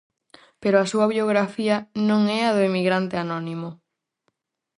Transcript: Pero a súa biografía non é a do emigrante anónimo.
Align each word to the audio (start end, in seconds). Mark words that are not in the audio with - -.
Pero 0.61 0.75
a 0.77 0.89
súa 0.91 1.07
biografía 1.15 1.75
non 2.09 2.21
é 2.39 2.41
a 2.45 2.53
do 2.55 2.61
emigrante 2.69 3.15
anónimo. 3.23 3.69